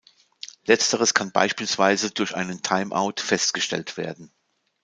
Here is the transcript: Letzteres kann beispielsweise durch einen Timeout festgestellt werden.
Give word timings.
Letzteres 0.65 1.13
kann 1.13 1.31
beispielsweise 1.31 2.09
durch 2.09 2.33
einen 2.33 2.63
Timeout 2.63 3.17
festgestellt 3.19 3.97
werden. 3.97 4.31